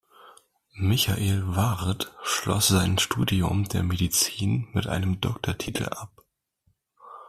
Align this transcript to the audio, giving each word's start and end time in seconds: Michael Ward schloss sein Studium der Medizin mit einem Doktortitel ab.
Michael 0.79 1.55
Ward 1.55 2.11
schloss 2.23 2.69
sein 2.69 2.97
Studium 2.97 3.65
der 3.65 3.83
Medizin 3.83 4.67
mit 4.71 4.87
einem 4.87 5.21
Doktortitel 5.21 5.83
ab. 5.89 6.25